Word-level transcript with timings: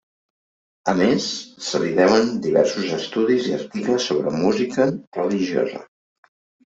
A 0.91 0.93
més 0.99 1.25
se 1.65 1.81
li 1.83 1.91
deuen, 1.99 2.31
diversos 2.45 2.87
estudis 2.95 3.49
i 3.49 3.53
articles 3.57 4.07
sobre 4.13 4.33
música 4.39 4.87
religiosa. 5.19 5.83